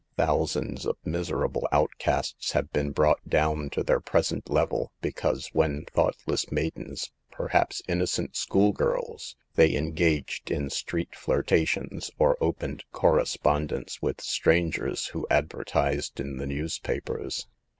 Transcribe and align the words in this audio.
Thousands 0.17 0.87
of 0.87 0.97
miserable 1.05 1.67
outcasts 1.71 2.53
have 2.53 2.71
been 2.73 2.89
brought 2.89 3.23
down 3.29 3.69
to 3.69 3.83
their 3.83 3.99
present 3.99 4.49
level, 4.49 4.91
be 4.99 5.11
cause 5.11 5.51
when 5.53 5.85
thoughtless 5.85 6.51
maidens, 6.51 7.11
perhaps 7.29 7.83
inno 7.87 8.09
cent 8.09 8.35
school 8.35 8.71
girls, 8.71 9.35
they 9.53 9.75
engaged 9.75 10.49
in 10.49 10.71
street 10.71 11.11
flirta 11.11 11.67
tions, 11.67 12.09
or 12.17 12.35
opened 12.43 12.83
correspondence 12.91 14.01
with 14.01 14.21
strangers 14.21 15.05
who 15.09 15.27
advertised 15.29 16.19
in 16.19 16.37
the 16.37 16.47
newspapers. 16.47 17.45